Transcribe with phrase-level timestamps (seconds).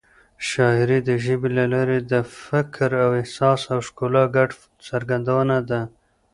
[0.49, 2.13] شاعري د ژبې له لارې د
[2.45, 4.55] فکر، احساس او ښکلا ګډه
[4.87, 5.81] څرګندونه ده.